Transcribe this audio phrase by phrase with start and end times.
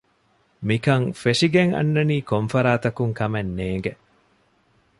[0.67, 3.93] މިކަން ފެށިގެން އަންނަނީ ކޮށްފަރާތަކުން ކަމެއް ނޭނގެ